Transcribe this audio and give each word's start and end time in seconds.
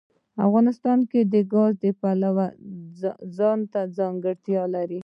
افغانستان 0.47 0.97
د 1.33 1.35
ګاز 1.53 1.73
د 1.83 1.85
پلوه 1.99 2.47
ځانته 3.37 3.79
ځانګړتیا 3.97 4.63
لري. 4.75 4.99